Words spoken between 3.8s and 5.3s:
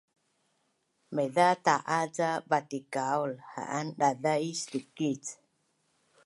daza’is lukic